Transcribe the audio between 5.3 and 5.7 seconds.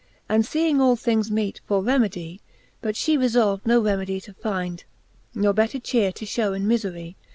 Nor